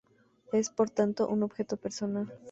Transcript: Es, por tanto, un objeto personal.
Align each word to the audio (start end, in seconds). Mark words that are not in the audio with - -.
Es, 0.51 0.71
por 0.71 0.89
tanto, 0.89 1.27
un 1.27 1.43
objeto 1.43 1.77
personal. 1.77 2.33